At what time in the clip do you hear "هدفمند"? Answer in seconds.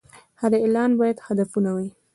1.27-1.67